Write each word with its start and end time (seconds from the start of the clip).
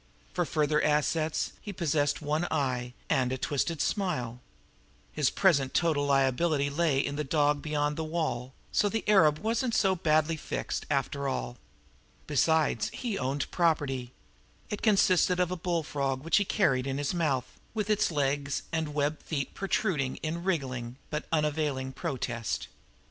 For 0.33 0.45
further 0.45 0.81
assets, 0.83 1.51
he 1.61 1.71
possessed 1.71 2.23
one 2.23 2.47
eye 2.49 2.93
and 3.07 3.31
a 3.31 3.37
twisted 3.37 3.81
smile. 3.83 4.39
His 5.11 5.29
present 5.29 5.75
total 5.75 6.07
liability 6.07 6.71
lay 6.71 6.97
in 6.97 7.17
the 7.17 7.23
dog 7.23 7.61
beyond 7.61 7.97
the 7.97 8.03
wall, 8.03 8.55
so 8.71 8.89
the 8.89 9.07
arab 9.07 9.37
wasn't 9.37 9.75
so 9.75 9.95
badly 9.95 10.37
fixed, 10.37 10.87
after 10.89 11.27
all. 11.27 11.57
Besides, 12.25 12.89
he 12.91 13.19
owned 13.19 13.51
property. 13.51 14.11
It 14.71 14.81
consisted 14.81 15.39
of 15.39 15.51
a 15.51 15.55
bullfrog 15.55 16.23
which 16.23 16.37
he 16.37 16.45
carried 16.45 16.87
in 16.87 16.97
his 16.97 17.13
mouth, 17.13 17.59
with 17.75 17.87
its 17.87 18.09
legs 18.09 18.63
and 18.71 18.95
web 18.95 19.21
feet 19.21 19.53
protruding 19.53 20.15
in 20.23 20.43
wriggly, 20.43 20.95
but 21.11 21.27
unavailing, 21.31 21.91
protest. 21.91 22.69